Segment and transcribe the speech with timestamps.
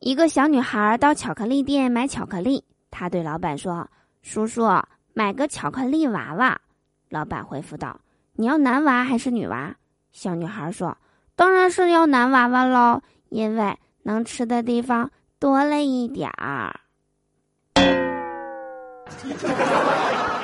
[0.00, 3.90] 一个小女孩到巧克力店买巧克力，她对老板说
[4.22, 4.80] ：“叔叔，
[5.12, 6.60] 买个巧克力娃娃。”
[7.10, 8.00] 老板回复道
[8.34, 9.74] ：“你要男娃还是女娃？”
[10.12, 10.96] 小女孩说
[11.34, 16.78] ：“当然是要男娃娃喽，因为能吃的地方多了一点儿。”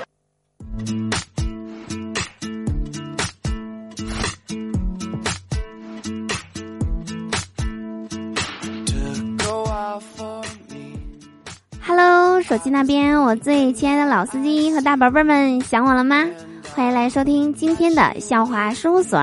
[12.42, 16.26] 手机那边，我最亲爱的老司机和大宝贝儿们，想我了吗？
[16.74, 19.18] 欢迎来收听今天的笑话事务所，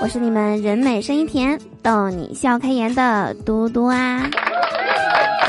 [0.00, 4.24] 我是你们人美声音甜、逗你笑开颜的嘟嘟啊。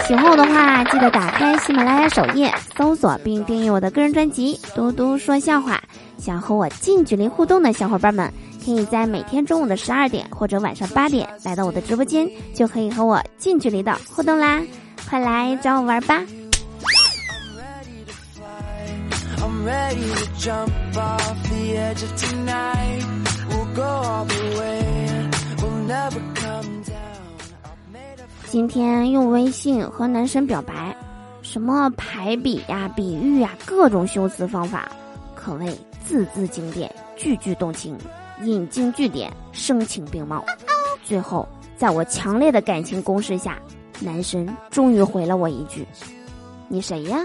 [0.06, 5.76] 喜欢我的话，记得打开喜马拉雅首页，搜索并订阅我的个人专辑《嘟嘟说笑话》。
[6.18, 8.30] 想和我近距离互动的小伙伴们，
[8.66, 14.60] 可以在每天中午的十二点或者晚上八点来到我的直播间，就可以和我近距离的互动啦。
[15.10, 16.22] 快来找我玩吧！
[28.46, 30.96] 今天用微信和男神表白，
[31.42, 34.92] 什么排比呀、比喻呀，各种修辞方法，
[35.36, 37.98] 可谓字字经典，句句动情，
[38.44, 40.44] 引经据典，声情并茂。
[41.04, 43.58] 最后，在我强烈的感情攻势下。
[44.02, 45.86] 男神终于回了我一句
[46.70, 47.20] ：“你谁呀？”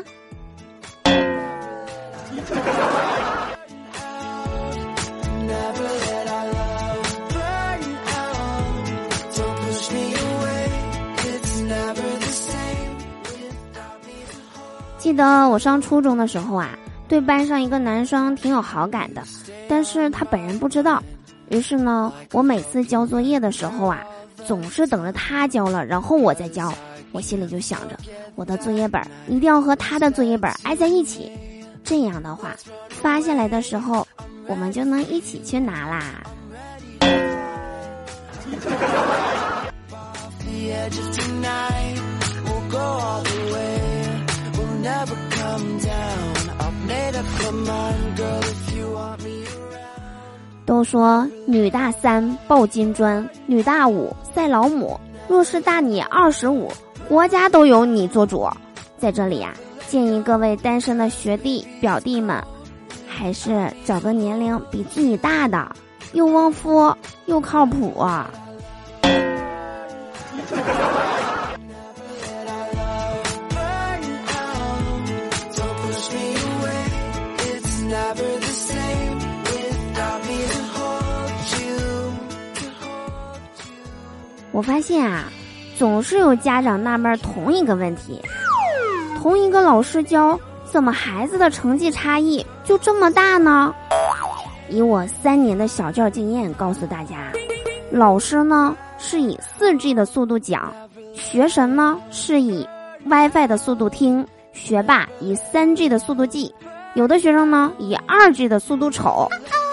[14.98, 16.70] 记得我上初中的时候啊，
[17.06, 19.22] 对班上一个男生挺有好感的，
[19.68, 21.02] 但是他本人不知道。
[21.50, 24.02] 于是呢，我每次交作业的时候啊。
[24.44, 26.70] 总是等着他交了，然后我再交。
[27.12, 27.96] 我心里就想着，
[28.34, 31.32] 我的作业本一定要和他的作业本挨在一起，
[31.84, 32.56] 这样的话，
[32.88, 34.06] 发下来的时候，
[34.46, 36.22] 我们就能一起去拿啦。
[50.66, 54.98] 都说女大三抱金砖，女大五赛老母。
[55.28, 56.70] 若是大你二十五，
[57.08, 58.48] 国家都由你做主。
[58.98, 59.52] 在这里呀，
[59.88, 62.42] 建议各位单身的学弟表弟们，
[63.06, 65.74] 还是找个年龄比自己大的，
[66.12, 66.94] 又旺夫
[67.26, 68.30] 又靠谱啊。
[84.50, 85.24] 我发现啊，
[85.76, 88.20] 总是有家长纳闷同一个问题：
[89.24, 93.74] 同一个老师教，怎么孩子的成绩差异就这么大呢？
[94.68, 97.32] 以我三年的小教经验告诉大家，
[97.90, 100.70] 老师呢是以四 G 的速度讲，
[101.14, 102.68] 学神呢是以
[103.06, 106.54] WiFi 的速度听，学霸以三 G 的速度记，
[106.92, 109.26] 有的学生呢以二 G 的速度瞅，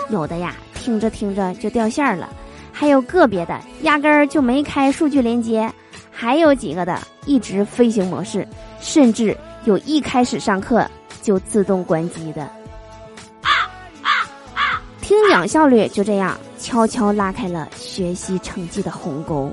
[0.09, 2.29] 有的呀听着听着就掉线了。
[2.72, 5.69] 还有个别的压根儿就没开数据连接，
[6.09, 8.47] 还有几个的一直飞行模式，
[8.81, 10.85] 甚至有一开始上课
[11.21, 12.49] 就自动关机的。
[15.01, 19.51] 听讲效率就这样悄悄拉开了学习成绩的鸿沟。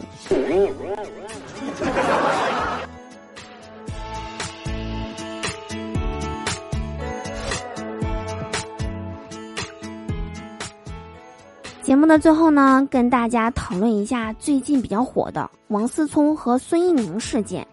[11.83, 17.67] 节目的最后呢，跟大家讨论一下最近比较火的王思聪和孙一宁事件。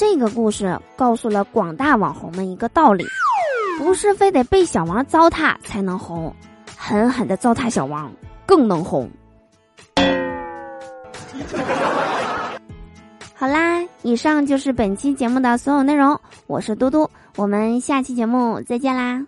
[0.00, 3.04] 这个故事告诉了广大网红们一个道理：
[3.78, 6.34] 不是非得被小王糟蹋才能红，
[6.74, 8.10] 狠狠的糟蹋小王
[8.46, 9.10] 更能红。
[13.36, 16.18] 好啦，以上就是本期节目的所有内容。
[16.46, 19.26] 我是嘟嘟，我们下期节目再见啦。